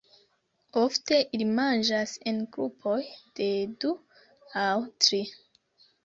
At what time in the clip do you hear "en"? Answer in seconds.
2.31-2.39